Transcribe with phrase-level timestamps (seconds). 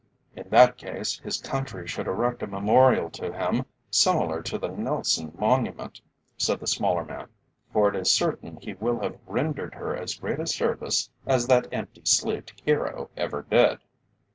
[0.35, 5.31] "In that case his country should erect a memorial to him, similar to the Nelson
[5.37, 6.01] Monument,"
[6.37, 7.27] said the smaller man.
[7.71, 11.67] "For it is certain he will have rendered her as great a service as that
[11.71, 13.77] empty sleeved Hero ever did."